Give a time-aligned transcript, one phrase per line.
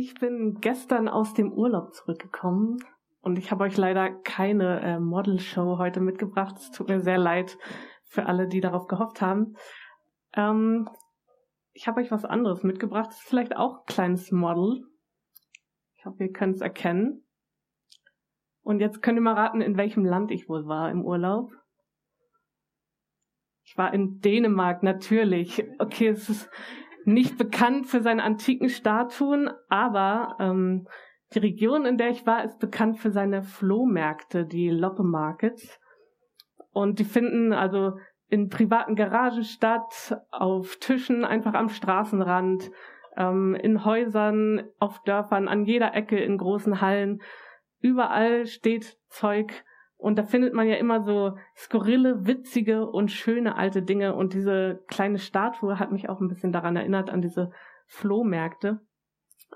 [0.00, 2.76] Ich bin gestern aus dem Urlaub zurückgekommen
[3.20, 6.54] und ich habe euch leider keine äh, Model-Show heute mitgebracht.
[6.56, 7.58] Es tut mir sehr leid
[8.04, 9.56] für alle, die darauf gehofft haben.
[10.34, 10.88] Ähm,
[11.72, 13.08] ich habe euch was anderes mitgebracht.
[13.08, 14.84] Das ist vielleicht auch ein kleines Model.
[15.96, 17.24] Ich hoffe, ihr könnt es erkennen.
[18.62, 21.50] Und jetzt könnt ihr mal raten, in welchem Land ich wohl war im Urlaub.
[23.64, 25.66] Ich war in Dänemark, natürlich.
[25.80, 26.48] Okay, es ist
[27.08, 30.86] nicht bekannt für seine antiken Statuen, aber ähm,
[31.34, 35.80] die Region, in der ich war, ist bekannt für seine Flohmärkte, die Loppe Markets.
[36.70, 42.70] Und die finden also in privaten Garagen statt, auf Tischen einfach am Straßenrand,
[43.16, 47.22] ähm, in Häusern, auf Dörfern, an jeder Ecke, in großen Hallen.
[47.80, 49.64] Überall steht Zeug
[49.98, 54.14] und da findet man ja immer so skurrile, witzige und schöne alte Dinge.
[54.14, 57.50] Und diese kleine Statue hat mich auch ein bisschen daran erinnert, an diese
[57.86, 58.80] Flohmärkte.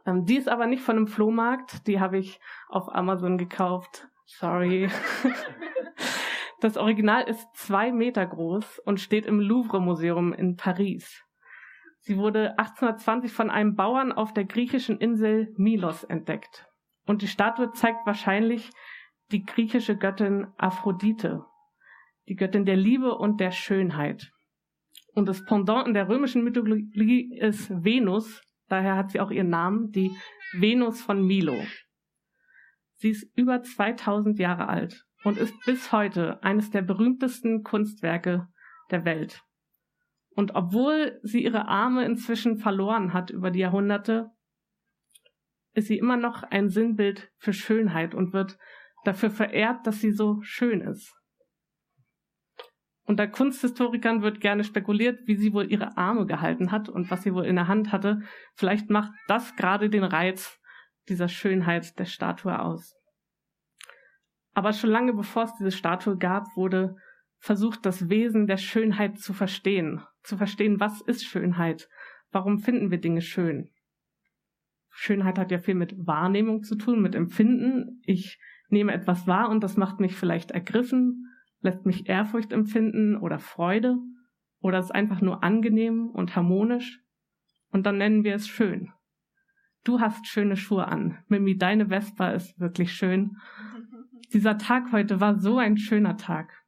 [0.04, 1.86] Ähm, die ist aber nicht von einem Flohmarkt.
[1.86, 4.08] Die habe ich auf Amazon gekauft.
[4.26, 4.90] Sorry.
[6.60, 11.24] Das Original ist zwei Meter groß und steht im Louvre Museum in Paris.
[11.98, 16.68] Sie wurde 1820 von einem Bauern auf der griechischen Insel Milos entdeckt.
[17.04, 18.70] Und die Statue zeigt wahrscheinlich
[19.32, 21.44] die griechische Göttin Aphrodite,
[22.28, 24.30] die Göttin der Liebe und der Schönheit.
[25.14, 29.90] Und das Pendant in der römischen Mythologie ist Venus, daher hat sie auch ihren Namen,
[29.90, 30.10] die
[30.52, 31.56] Venus von Milo.
[32.96, 38.48] Sie ist über 2000 Jahre alt und ist bis heute eines der berühmtesten Kunstwerke
[38.90, 39.42] der Welt.
[40.34, 44.30] Und obwohl sie ihre Arme inzwischen verloren hat über die Jahrhunderte,
[45.74, 48.58] ist sie immer noch ein Sinnbild für Schönheit und wird
[49.04, 51.14] dafür verehrt, dass sie so schön ist.
[53.04, 57.34] Unter Kunsthistorikern wird gerne spekuliert, wie sie wohl ihre Arme gehalten hat und was sie
[57.34, 58.22] wohl in der Hand hatte.
[58.54, 60.58] Vielleicht macht das gerade den Reiz
[61.08, 62.94] dieser Schönheit der Statue aus.
[64.54, 66.96] Aber schon lange bevor es diese Statue gab, wurde
[67.38, 70.02] versucht, das Wesen der Schönheit zu verstehen.
[70.22, 71.88] Zu verstehen, was ist Schönheit?
[72.30, 73.70] Warum finden wir Dinge schön?
[74.90, 78.00] Schönheit hat ja viel mit Wahrnehmung zu tun, mit Empfinden.
[78.04, 78.38] Ich
[78.72, 81.28] nehme etwas wahr und das macht mich vielleicht ergriffen,
[81.60, 83.98] lässt mich Ehrfurcht empfinden oder Freude
[84.60, 87.00] oder ist einfach nur angenehm und harmonisch
[87.70, 88.92] und dann nennen wir es schön.
[89.84, 91.18] Du hast schöne Schuhe an.
[91.28, 93.36] Mimi, deine Vespa ist wirklich schön.
[94.32, 96.62] Dieser Tag heute war so ein schöner Tag.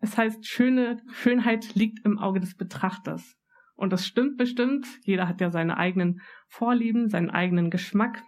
[0.00, 3.36] Es heißt, schöne Schönheit liegt im Auge des Betrachters.
[3.74, 4.86] Und das stimmt bestimmt.
[5.02, 8.22] Jeder hat ja seine eigenen Vorlieben, seinen eigenen Geschmack.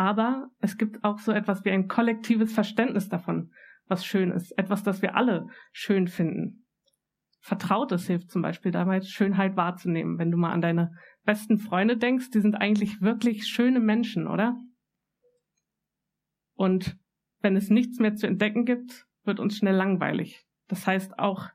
[0.00, 3.52] Aber es gibt auch so etwas wie ein kollektives Verständnis davon,
[3.86, 4.50] was schön ist.
[4.56, 6.66] Etwas, das wir alle schön finden.
[7.40, 10.18] Vertrautes hilft zum Beispiel dabei, Schönheit wahrzunehmen.
[10.18, 10.96] Wenn du mal an deine
[11.26, 14.56] besten Freunde denkst, die sind eigentlich wirklich schöne Menschen, oder?
[16.54, 16.96] Und
[17.40, 20.46] wenn es nichts mehr zu entdecken gibt, wird uns schnell langweilig.
[20.68, 21.50] Das heißt auch,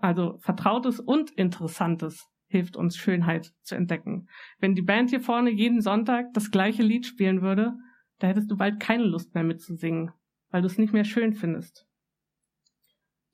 [0.00, 4.28] also Vertrautes und Interessantes hilft uns Schönheit zu entdecken.
[4.58, 7.74] Wenn die Band hier vorne jeden Sonntag das gleiche Lied spielen würde,
[8.18, 10.10] da hättest du bald keine Lust mehr mitzusingen,
[10.50, 11.86] weil du es nicht mehr schön findest.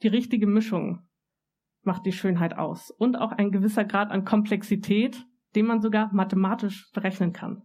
[0.02, 1.08] Die richtige Mischung
[1.82, 5.24] macht die Schönheit aus und auch ein gewisser Grad an Komplexität,
[5.54, 7.62] den man sogar mathematisch berechnen kann.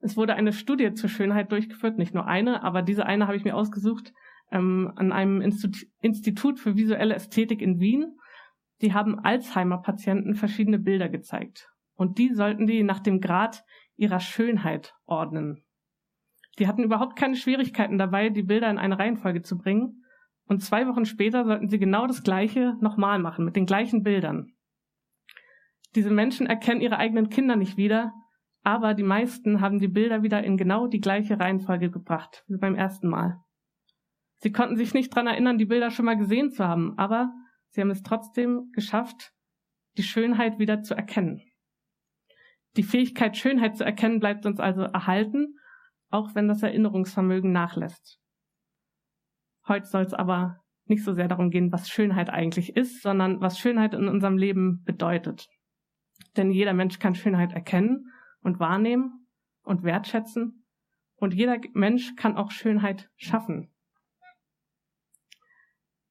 [0.00, 3.44] Es wurde eine Studie zur Schönheit durchgeführt, nicht nur eine, aber diese eine habe ich
[3.44, 4.12] mir ausgesucht
[4.50, 8.16] ähm, an einem Institut, Institut für visuelle Ästhetik in Wien.
[8.82, 11.70] Die haben Alzheimer-Patienten verschiedene Bilder gezeigt.
[11.94, 13.64] Und die sollten die nach dem Grad
[13.96, 15.64] ihrer Schönheit ordnen.
[16.58, 20.04] Die hatten überhaupt keine Schwierigkeiten dabei, die Bilder in eine Reihenfolge zu bringen.
[20.46, 24.52] Und zwei Wochen später sollten sie genau das Gleiche nochmal machen, mit den gleichen Bildern.
[25.94, 28.12] Diese Menschen erkennen ihre eigenen Kinder nicht wieder,
[28.62, 32.74] aber die meisten haben die Bilder wieder in genau die gleiche Reihenfolge gebracht wie beim
[32.74, 33.40] ersten Mal.
[34.38, 37.32] Sie konnten sich nicht dran erinnern, die Bilder schon mal gesehen zu haben, aber
[37.76, 39.32] sie haben es trotzdem geschafft,
[39.98, 41.42] die Schönheit wieder zu erkennen.
[42.76, 45.58] Die Fähigkeit, Schönheit zu erkennen, bleibt uns also erhalten,
[46.08, 48.18] auch wenn das Erinnerungsvermögen nachlässt.
[49.68, 53.58] Heute soll es aber nicht so sehr darum gehen, was Schönheit eigentlich ist, sondern was
[53.58, 55.48] Schönheit in unserem Leben bedeutet.
[56.36, 59.26] Denn jeder Mensch kann Schönheit erkennen und wahrnehmen
[59.64, 60.64] und wertschätzen.
[61.16, 63.70] Und jeder Mensch kann auch Schönheit schaffen.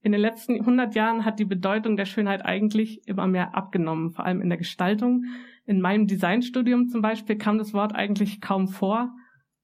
[0.06, 4.24] In den letzten 100 Jahren hat die Bedeutung der Schönheit eigentlich immer mehr abgenommen, vor
[4.24, 5.24] allem in der Gestaltung.
[5.64, 9.12] In meinem Designstudium zum Beispiel kam das Wort eigentlich kaum vor.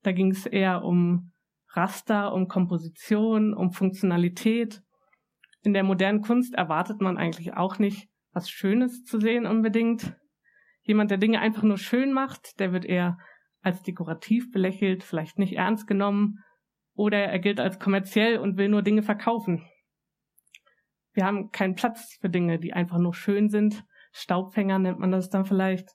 [0.03, 1.31] Da ging es eher um
[1.69, 4.83] Raster, um Komposition, um Funktionalität.
[5.62, 10.17] In der modernen Kunst erwartet man eigentlich auch nicht, was Schönes zu sehen unbedingt.
[10.83, 13.17] Jemand, der Dinge einfach nur schön macht, der wird eher
[13.61, 16.41] als dekorativ belächelt, vielleicht nicht ernst genommen,
[16.94, 19.65] oder er gilt als kommerziell und will nur Dinge verkaufen.
[21.12, 23.85] Wir haben keinen Platz für Dinge, die einfach nur schön sind.
[24.12, 25.91] Staubfänger nennt man das dann vielleicht.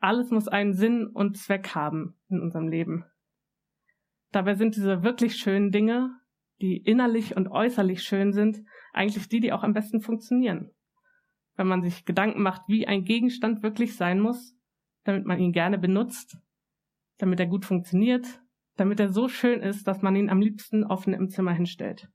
[0.00, 3.04] Alles muss einen Sinn und Zweck haben in unserem Leben.
[4.32, 6.10] Dabei sind diese wirklich schönen Dinge,
[6.60, 8.62] die innerlich und äußerlich schön sind,
[8.92, 10.70] eigentlich die, die auch am besten funktionieren.
[11.56, 14.56] Wenn man sich Gedanken macht, wie ein Gegenstand wirklich sein muss,
[15.04, 16.36] damit man ihn gerne benutzt,
[17.18, 18.26] damit er gut funktioniert,
[18.76, 22.08] damit er so schön ist, dass man ihn am liebsten offen im Zimmer hinstellt.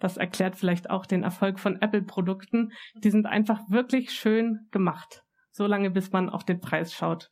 [0.00, 2.72] Das erklärt vielleicht auch den Erfolg von Apple-Produkten.
[2.96, 5.22] Die sind einfach wirklich schön gemacht.
[5.52, 7.30] So lange, bis man auf den Preis schaut.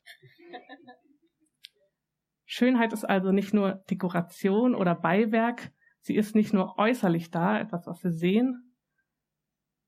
[2.45, 5.71] Schönheit ist also nicht nur Dekoration oder Beiwerk,
[6.01, 8.75] sie ist nicht nur äußerlich da, etwas, was wir sehen.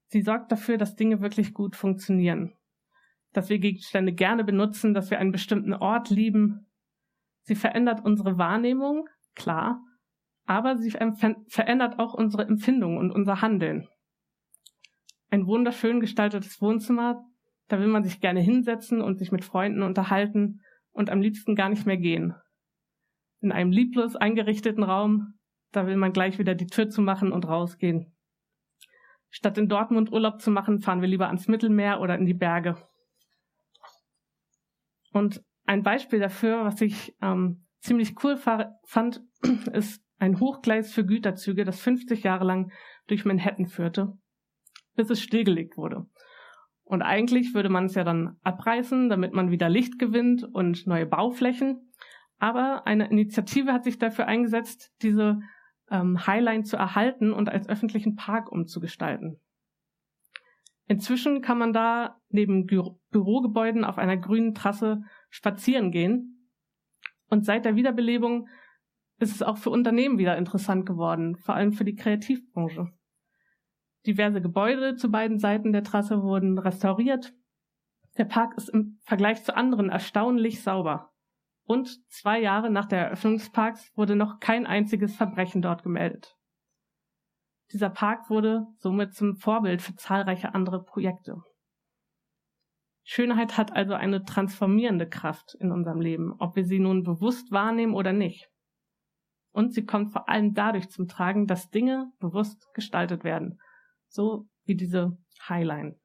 [0.08, 2.54] Sie sorgt dafür, dass Dinge wirklich gut funktionieren,
[3.32, 6.66] dass wir Gegenstände gerne benutzen, dass wir einen bestimmten Ort lieben.
[7.42, 9.82] Sie verändert unsere Wahrnehmung, klar,
[10.50, 13.86] aber sie verändert auch unsere Empfindung und unser Handeln.
[15.30, 17.24] Ein wunderschön gestaltetes Wohnzimmer,
[17.68, 20.60] da will man sich gerne hinsetzen und sich mit Freunden unterhalten
[20.90, 22.34] und am liebsten gar nicht mehr gehen
[23.40, 25.34] in einem lieblos eingerichteten Raum.
[25.72, 28.12] Da will man gleich wieder die Tür zumachen und rausgehen.
[29.30, 32.76] Statt in Dortmund Urlaub zu machen, fahren wir lieber ans Mittelmeer oder in die Berge.
[35.12, 39.22] Und ein Beispiel dafür, was ich ähm, ziemlich cool fand,
[39.72, 42.72] ist ein Hochgleis für Güterzüge, das 50 Jahre lang
[43.06, 44.12] durch Manhattan führte,
[44.94, 46.06] bis es stillgelegt wurde.
[46.84, 51.06] Und eigentlich würde man es ja dann abreißen, damit man wieder Licht gewinnt und neue
[51.06, 51.92] Bauflächen.
[52.38, 55.40] Aber eine Initiative hat sich dafür eingesetzt, diese
[55.90, 59.40] ähm, Highline zu erhalten und als öffentlichen Park umzugestalten.
[60.86, 66.48] Inzwischen kann man da neben Bü Bürogebäuden auf einer grünen Trasse spazieren gehen.
[67.28, 68.48] Und seit der Wiederbelebung
[69.20, 72.88] ist es auch für Unternehmen wieder interessant geworden, vor allem für die Kreativbranche.
[74.06, 77.34] Diverse Gebäude zu beiden Seiten der Trasse wurden restauriert.
[78.16, 81.10] Der Park ist im Vergleich zu anderen erstaunlich sauber
[81.70, 86.36] und zwei Jahre nach der Eröffnung des Parks wurde noch kein einziges Verbrechen dort gemeldet.
[87.72, 91.36] Dieser Park wurde somit zum Vorbild für zahlreiche andere Projekte.
[93.04, 97.94] Schönheit hat also eine transformierende Kraft in unserem Leben, ob wir sie nun bewusst wahrnehmen
[97.94, 98.49] oder nicht.
[99.52, 103.58] Und sie kommt vor allem dadurch zum Tragen, dass Dinge bewusst gestaltet werden,
[104.08, 105.18] so wie diese
[105.48, 105.98] Highline.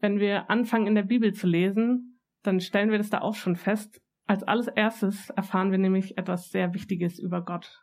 [0.00, 3.56] Wenn wir anfangen in der Bibel zu lesen, dann stellen wir das da auch schon
[3.56, 4.00] fest.
[4.26, 7.82] Als alles erstes erfahren wir nämlich etwas sehr Wichtiges über Gott.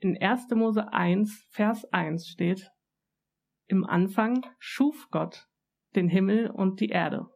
[0.00, 0.50] In 1.
[0.50, 2.68] Mose 1, Vers 1 steht,
[3.68, 5.46] im Anfang schuf Gott
[5.94, 7.26] den Himmel und die Erde.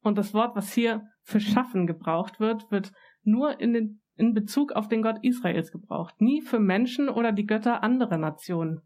[0.00, 4.72] Und das Wort, was hier für schaffen gebraucht wird, wird nur in, den, in Bezug
[4.72, 8.82] auf den Gott Israels gebraucht, nie für Menschen oder die Götter anderer Nationen.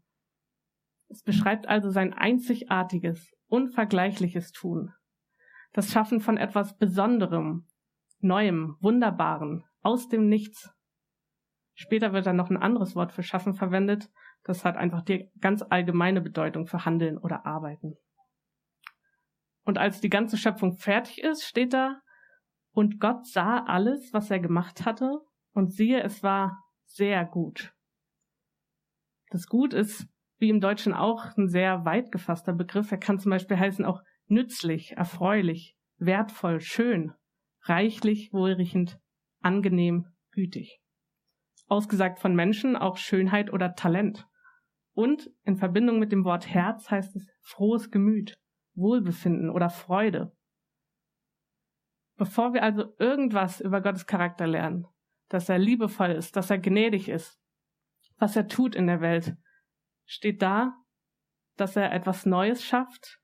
[1.09, 4.93] Es beschreibt also sein einzigartiges, unvergleichliches Tun
[5.73, 7.67] das Schaffen von etwas Besonderem,
[8.19, 10.71] Neuem, Wunderbaren, aus dem Nichts.
[11.73, 14.09] Später wird dann noch ein anderes Wort für Schaffen verwendet.
[14.43, 17.97] Das hat einfach die ganz allgemeine Bedeutung für Handeln oder Arbeiten.
[19.65, 22.01] Und als die ganze Schöpfung fertig ist, steht da,
[22.73, 25.21] und Gott sah alles, was er gemacht hatte,
[25.53, 27.73] und siehe, es war sehr gut.
[29.29, 32.91] Das Gut ist, wie im Deutschen auch, ein sehr weit gefasster Begriff.
[32.91, 37.13] Er kann zum Beispiel heißen auch nützlich, erfreulich, wertvoll, schön,
[37.61, 38.99] reichlich, wohlriechend,
[39.41, 40.79] angenehm, gütig.
[41.67, 44.27] Ausgesagt von Menschen auch Schönheit oder Talent.
[44.93, 48.35] Und in Verbindung mit dem Wort Herz heißt es frohes Gemüt,
[48.75, 50.35] Wohlbefinden oder Freude.
[52.15, 54.87] Bevor wir also irgendwas über Gottes Charakter lernen,
[55.29, 57.39] dass er liebevoll ist, dass er gnädig ist,
[58.17, 59.35] was er tut in der Welt,
[60.05, 60.77] steht da,
[61.57, 63.19] dass er etwas Neues schafft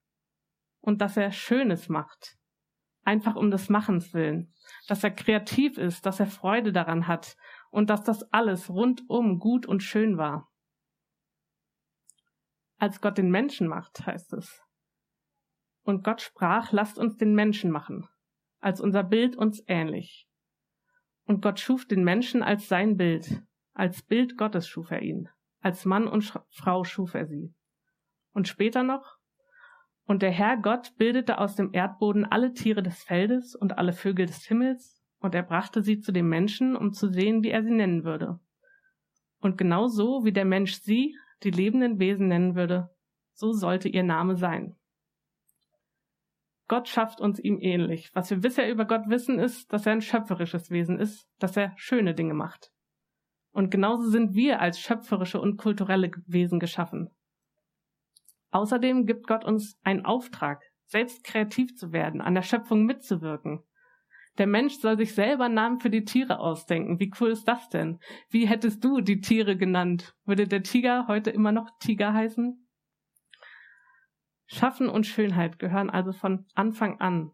[0.80, 2.36] und dass er Schönes macht.
[3.02, 4.54] Einfach um des Machens willen.
[4.86, 7.36] Dass er kreativ ist, dass er Freude daran hat
[7.70, 10.50] und dass das alles rundum gut und schön war.
[12.76, 14.62] Als Gott den Menschen macht, heißt es.
[15.82, 18.08] Und Gott sprach, lasst uns den Menschen machen,
[18.60, 20.28] als unser Bild uns ähnlich.
[21.24, 25.28] Und Gott schuf den Menschen als sein Bild, als Bild Gottes schuf er ihn,
[25.60, 27.54] als Mann und Frau schuf er sie.
[28.32, 29.18] Und später noch,
[30.04, 34.26] und der Herr Gott bildete aus dem Erdboden alle Tiere des Feldes und alle Vögel
[34.26, 37.70] des Himmels, und er brachte sie zu dem Menschen, um zu sehen, wie er sie
[37.70, 38.40] nennen würde.
[39.40, 42.90] Und genau so, wie der Mensch sie, die lebenden Wesen, nennen würde,
[43.32, 44.76] so sollte ihr Name sein.
[46.70, 48.12] Gott schafft uns ihm ähnlich.
[48.14, 51.72] Was wir bisher über Gott wissen, ist, dass er ein schöpferisches Wesen ist, dass er
[51.74, 52.70] schöne Dinge macht.
[53.50, 57.10] Und genauso sind wir als schöpferische und kulturelle Wesen geschaffen.
[58.52, 63.64] Außerdem gibt Gott uns einen Auftrag, selbst kreativ zu werden, an der Schöpfung mitzuwirken.
[64.38, 67.00] Der Mensch soll sich selber Namen für die Tiere ausdenken.
[67.00, 67.98] Wie cool ist das denn?
[68.28, 70.14] Wie hättest du die Tiere genannt?
[70.24, 72.64] Würde der Tiger heute immer noch Tiger heißen?
[74.52, 77.30] Schaffen und Schönheit gehören also von Anfang an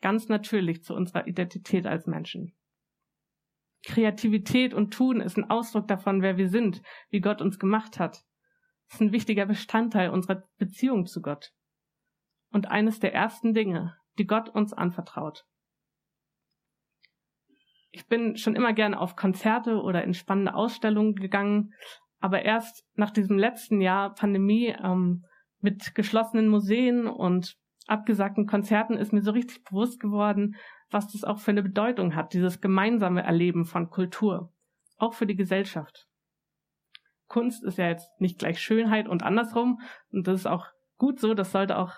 [0.00, 2.56] ganz natürlich zu unserer Identität als Menschen.
[3.84, 8.24] Kreativität und Tun ist ein Ausdruck davon, wer wir sind, wie Gott uns gemacht hat.
[8.88, 11.52] Es ist ein wichtiger Bestandteil unserer Beziehung zu Gott.
[12.50, 15.44] Und eines der ersten Dinge, die Gott uns anvertraut.
[17.92, 21.74] Ich bin schon immer gerne auf Konzerte oder in spannende Ausstellungen gegangen,
[22.18, 25.24] aber erst nach diesem letzten Jahr Pandemie ähm,
[25.66, 27.56] mit geschlossenen Museen und
[27.88, 30.54] abgesagten Konzerten ist mir so richtig bewusst geworden,
[30.92, 34.52] was das auch für eine Bedeutung hat, dieses gemeinsame Erleben von Kultur,
[34.96, 36.06] auch für die Gesellschaft.
[37.26, 39.80] Kunst ist ja jetzt nicht gleich Schönheit und andersrum,
[40.12, 40.66] und das ist auch
[40.98, 41.94] gut so, das sollte auch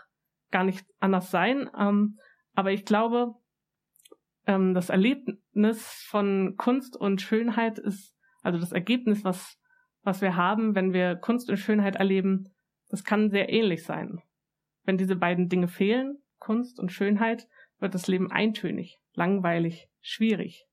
[0.51, 1.69] gar nicht anders sein.
[1.79, 2.17] Ähm,
[2.55, 3.35] aber ich glaube,
[4.47, 9.59] ähm, das Erlebnis von Kunst und Schönheit ist, also das Ergebnis, was,
[10.05, 12.49] was wir haben, wenn wir Kunst und Schönheit erleben,
[12.89, 14.23] das kann sehr ähnlich sein.
[14.85, 20.67] Wenn diese beiden Dinge fehlen, Kunst und Schönheit, wird das Leben eintönig, langweilig, schwierig.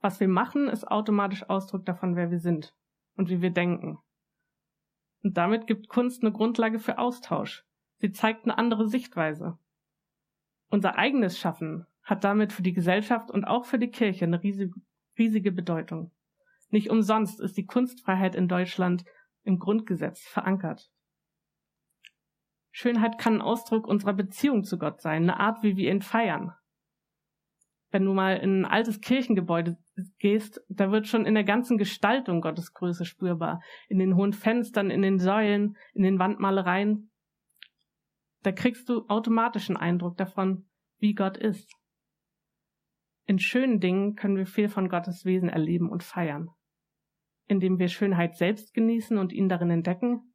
[0.00, 2.74] Was wir machen, ist automatisch Ausdruck davon, wer wir sind
[3.16, 3.98] und wie wir denken.
[5.22, 7.64] Und damit gibt Kunst eine Grundlage für Austausch.
[7.96, 9.58] Sie zeigt eine andere Sichtweise.
[10.68, 14.74] Unser eigenes Schaffen hat damit für die Gesellschaft und auch für die Kirche eine riesige,
[15.18, 16.12] riesige Bedeutung.
[16.68, 19.04] Nicht umsonst ist die Kunstfreiheit in Deutschland
[19.44, 20.90] im Grundgesetz verankert.
[22.72, 26.52] Schönheit kann ein Ausdruck unserer Beziehung zu Gott sein, eine Art, wie wir ihn feiern.
[27.92, 29.78] Wenn du mal in ein altes Kirchengebäude
[30.18, 33.62] gehst, da wird schon in der ganzen Gestaltung Gottes Größe spürbar.
[33.88, 37.12] In den hohen Fenstern, in den Säulen, in den Wandmalereien.
[38.42, 41.72] Da kriegst du automatisch einen Eindruck davon, wie Gott ist.
[43.26, 46.50] In schönen Dingen können wir viel von Gottes Wesen erleben und feiern.
[47.46, 50.34] Indem wir Schönheit selbst genießen und ihn darin entdecken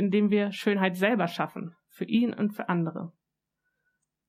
[0.00, 3.12] indem wir Schönheit selber schaffen, für ihn und für andere.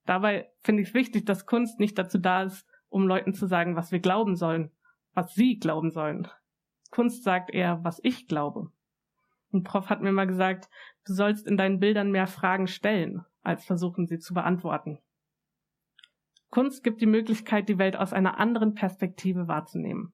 [0.06, 3.78] Dabei finde ich es wichtig, dass Kunst nicht dazu da ist, um Leuten zu sagen,
[3.78, 4.72] was wir glauben sollen,
[5.14, 6.28] was sie glauben sollen.
[6.90, 8.72] Kunst sagt eher, was ich glaube.
[9.54, 10.70] Ein Prof hat mir mal gesagt,
[11.06, 15.00] du sollst in deinen Bildern mehr Fragen stellen, als versuchen, sie zu beantworten.
[16.50, 20.12] Kunst gibt die Möglichkeit, die Welt aus einer anderen Perspektive wahrzunehmen.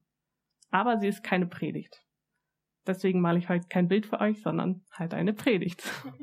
[0.70, 2.04] Aber sie ist keine Predigt.
[2.86, 5.82] Deswegen male ich heute kein Bild für euch, sondern halt eine Predigt.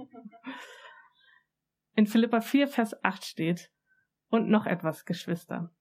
[1.96, 3.72] In Philippa 4, Vers 8 steht,
[4.30, 5.72] und noch etwas, Geschwister.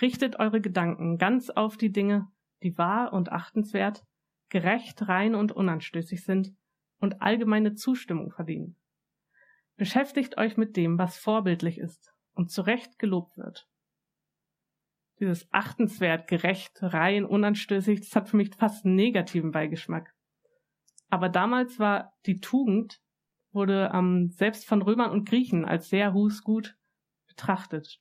[0.00, 2.30] Richtet eure Gedanken ganz auf die Dinge,
[2.62, 4.04] die wahr und achtenswert,
[4.50, 6.54] gerecht, rein und unanstößig sind
[6.98, 8.76] und allgemeine Zustimmung verdienen.
[9.76, 13.68] Beschäftigt euch mit dem, was vorbildlich ist und zu Recht gelobt wird.
[15.20, 20.14] Dieses achtenswert, gerecht, rein, unanstößig, das hat für mich fast einen negativen Beigeschmack.
[21.10, 23.00] Aber damals war die Tugend,
[23.52, 26.76] wurde ähm, selbst von Römern und Griechen als sehr husgut
[27.26, 28.00] betrachtet.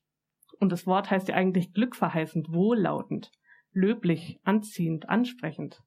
[0.60, 3.32] Und das Wort heißt ja eigentlich glückverheißend, wohllautend,
[3.72, 5.82] löblich, anziehend, ansprechend.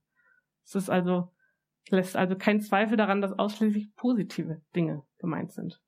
[0.65, 1.33] Es ist also,
[1.89, 5.81] lässt also keinen Zweifel daran, dass ausschließlich positive Dinge gemeint sind.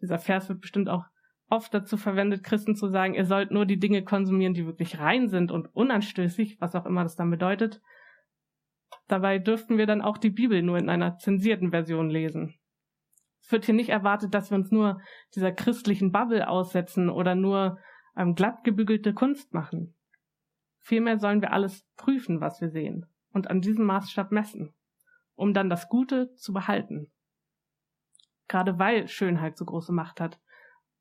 [0.00, 1.06] Dieser Vers wird bestimmt auch
[1.52, 5.28] oft dazu verwendet, Christen zu sagen, ihr sollt nur die Dinge konsumieren, die wirklich rein
[5.28, 7.80] sind und unanstößig, was auch immer das dann bedeutet,
[9.08, 12.54] Dabei dürften wir dann auch die Bibel nur in einer zensierten Version lesen.
[13.42, 15.00] Es wird hier nicht erwartet, dass wir uns nur
[15.34, 17.78] dieser christlichen Bubble aussetzen oder nur
[18.16, 19.94] ähm, glatt gebügelte Kunst machen.
[20.78, 24.72] Vielmehr sollen wir alles prüfen, was wir sehen, und an diesem Maßstab messen,
[25.34, 27.12] um dann das Gute zu behalten.
[28.48, 30.40] Gerade weil Schönheit so große Macht hat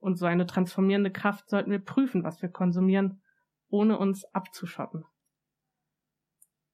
[0.01, 3.22] und so eine transformierende Kraft, sollten wir prüfen, was wir konsumieren,
[3.70, 5.05] ohne uns abzuschotten.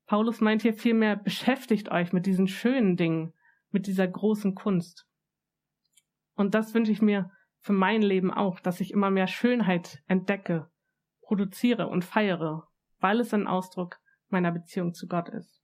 [0.07, 3.34] Paulus meint hier vielmehr, beschäftigt euch mit diesen schönen Dingen,
[3.69, 5.05] mit dieser großen Kunst.
[6.36, 7.29] Und das wünsche ich mir
[7.60, 10.72] für mein Leben auch, dass ich immer mehr Schönheit entdecke,
[11.22, 12.67] produziere und feiere,
[13.00, 15.62] weil es ein Ausdruck meiner Beziehung zu Gott ist.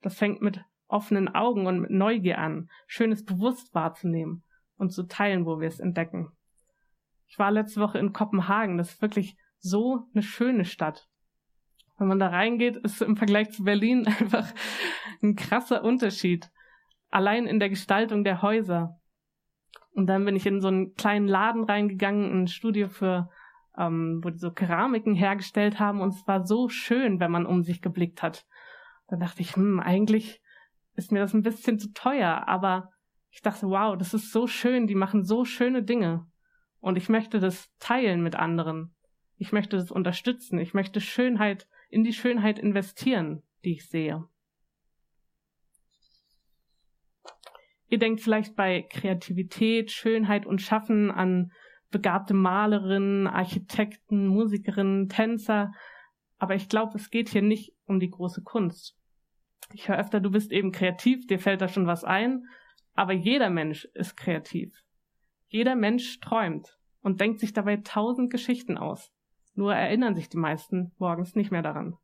[0.00, 4.44] Das fängt mit offenen Augen und mit Neugier an, Schönes bewusst wahrzunehmen
[4.76, 6.32] und zu teilen, wo wir es entdecken.
[7.26, 11.08] Ich war letzte Woche in Kopenhagen, das ist wirklich so eine schöne Stadt.
[11.98, 14.52] Wenn man da reingeht, ist im Vergleich zu Berlin einfach
[15.22, 16.50] ein krasser Unterschied.
[17.10, 19.00] Allein in der Gestaltung der Häuser.
[19.92, 23.30] Und dann bin ich in so einen kleinen Laden reingegangen, ein Studio für,
[23.78, 26.00] ähm, wo die so Keramiken hergestellt haben.
[26.00, 28.46] Und es war so schön, wenn man um sich geblickt hat.
[29.08, 30.42] Da dachte ich, hm, eigentlich
[30.96, 32.46] ist mir das ein bisschen zu teuer.
[32.46, 32.90] Aber
[33.30, 36.26] ich dachte, wow, das ist so schön, die machen so schöne Dinge.
[36.86, 38.94] Und ich möchte das teilen mit anderen.
[39.38, 40.60] Ich möchte das unterstützen.
[40.60, 44.24] Ich möchte Schönheit, in die Schönheit investieren, die ich sehe.
[47.88, 51.50] Ihr denkt vielleicht bei Kreativität, Schönheit und Schaffen an
[51.90, 55.72] begabte Malerinnen, Architekten, Musikerinnen, Tänzer.
[56.38, 58.96] Aber ich glaube, es geht hier nicht um die große Kunst.
[59.72, 62.44] Ich höre öfter, du bist eben kreativ, dir fällt da schon was ein.
[62.94, 64.85] Aber jeder Mensch ist kreativ.
[65.48, 69.12] Jeder Mensch träumt und denkt sich dabei tausend Geschichten aus.
[69.54, 71.96] Nur erinnern sich die meisten morgens nicht mehr daran.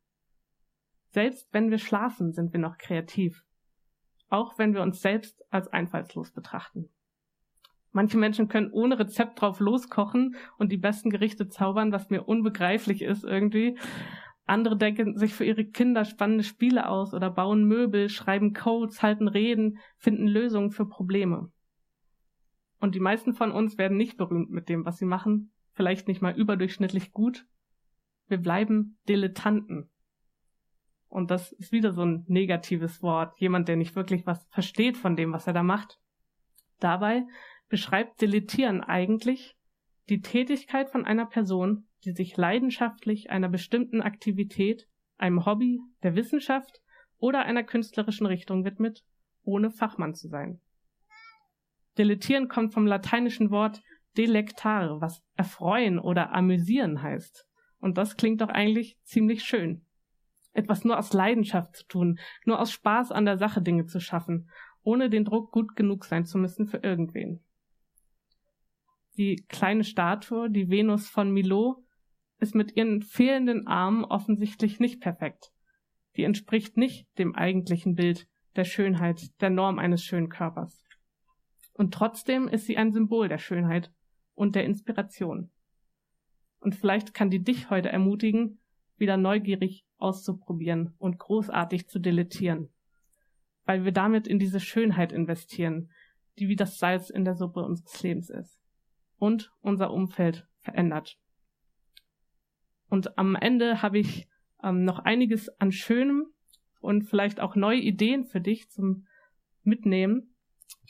[1.09, 3.43] Selbst wenn wir schlafen, sind wir noch kreativ
[4.33, 6.89] auch wenn wir uns selbst als einfallslos betrachten.
[7.91, 13.03] Manche Menschen können ohne Rezept drauf loskochen und die besten Gerichte zaubern, was mir unbegreiflich
[13.03, 13.77] ist irgendwie.
[14.45, 19.27] Andere denken sich für ihre Kinder spannende Spiele aus oder bauen Möbel, schreiben Codes, halten
[19.27, 21.51] Reden, finden Lösungen für Probleme.
[22.83, 26.21] Und die meisten von uns werden nicht berühmt mit dem, was sie machen, vielleicht nicht
[26.21, 27.47] mal überdurchschnittlich gut.
[28.27, 29.89] Wir bleiben Dilettanten.
[31.07, 33.39] Und das ist wieder so ein negatives Wort.
[33.39, 35.97] Jemand, der nicht wirklich was versteht von dem, was er da macht.
[36.81, 37.25] Dabei
[37.69, 39.55] beschreibt Deletieren eigentlich
[40.09, 46.81] die Tätigkeit von einer Person, die sich leidenschaftlich einer bestimmten Aktivität, einem Hobby, der Wissenschaft
[47.17, 49.05] oder einer künstlerischen Richtung widmet,
[49.43, 50.59] ohne Fachmann zu sein.
[51.97, 53.81] Deletieren kommt vom lateinischen Wort
[54.17, 57.45] delectare, was erfreuen oder amüsieren heißt.
[57.79, 59.85] Und das klingt doch eigentlich ziemlich schön
[60.53, 64.49] etwas nur aus Leidenschaft zu tun, nur aus Spaß an der Sache Dinge zu schaffen,
[64.83, 67.43] ohne den Druck gut genug sein zu müssen für irgendwen.
[69.17, 71.83] Die kleine Statue, die Venus von Milo,
[72.39, 75.51] ist mit ihren fehlenden Armen offensichtlich nicht perfekt.
[76.15, 80.83] Die entspricht nicht dem eigentlichen Bild der Schönheit, der Norm eines schönen Körpers.
[81.73, 83.91] Und trotzdem ist sie ein Symbol der Schönheit
[84.35, 85.51] und der Inspiration.
[86.59, 88.59] Und vielleicht kann die dich heute ermutigen,
[88.97, 92.69] wieder neugierig auszuprobieren und großartig zu deletieren,
[93.65, 95.91] weil wir damit in diese Schönheit investieren,
[96.39, 98.59] die wie das Salz in der Suppe unseres Lebens ist
[99.17, 101.17] und unser Umfeld verändert.
[102.89, 104.27] Und am Ende habe ich
[104.63, 106.27] ähm, noch einiges an Schönem
[106.79, 109.07] und vielleicht auch neue Ideen für dich zum
[109.63, 110.32] Mitnehmen.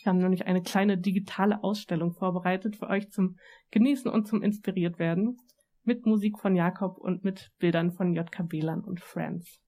[0.04, 3.38] Ich habe nämlich eine kleine digitale Ausstellung vorbereitet für euch zum
[3.72, 5.38] Genießen und zum Inspiriert werden
[5.86, 9.62] mit Musik von Jakob und mit Bildern von JK Belan und Friends.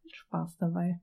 [0.00, 1.02] Viel Spaß dabei.